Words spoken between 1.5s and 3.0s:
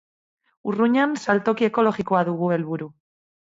ekologikoa dugu helburu.